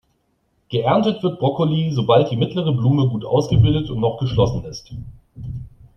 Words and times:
Geerntet 0.69 1.21
wird 1.21 1.37
Brokkoli, 1.37 1.91
sobald 1.91 2.31
die 2.31 2.35
mittlere 2.35 2.71
Blume 2.73 3.07
gut 3.07 3.23
ausgebildet 3.23 3.91
und 3.91 3.99
noch 3.99 4.17
geschlossen 4.17 4.65
ist. 4.65 4.91